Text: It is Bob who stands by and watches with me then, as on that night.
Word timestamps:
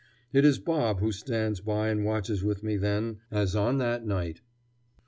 It 0.33 0.43
is 0.45 0.57
Bob 0.57 0.99
who 0.99 1.11
stands 1.11 1.59
by 1.59 1.89
and 1.89 2.03
watches 2.03 2.43
with 2.43 2.63
me 2.63 2.75
then, 2.75 3.19
as 3.29 3.55
on 3.55 3.77
that 3.77 4.03
night. 4.03 4.41